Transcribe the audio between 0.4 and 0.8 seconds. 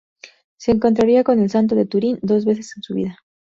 Se